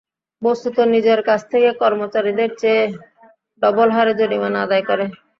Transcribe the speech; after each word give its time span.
বস্তুত 0.41 0.77
নিজের 0.93 1.19
কাছ 1.29 1.41
থেকে 1.51 1.69
কর্মচারীদের 1.81 2.49
চেয়ে 2.61 2.83
ডবল 3.61 3.89
হারে 3.95 4.13
জরিমানা 4.19 4.59
আদায় 4.65 4.83
করে। 4.89 5.05